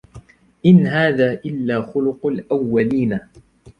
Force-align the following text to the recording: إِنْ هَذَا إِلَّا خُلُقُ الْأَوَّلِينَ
إِنْ 0.65 0.87
هَذَا 0.87 1.33
إِلَّا 1.33 1.81
خُلُقُ 1.81 2.27
الْأَوَّلِينَ 2.27 3.19